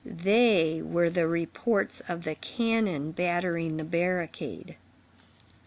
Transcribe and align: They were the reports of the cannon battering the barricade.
They 0.03 0.81
were 0.81 1.11
the 1.11 1.27
reports 1.27 2.01
of 2.07 2.23
the 2.23 2.33
cannon 2.33 3.11
battering 3.11 3.77
the 3.77 3.83
barricade. 3.83 4.75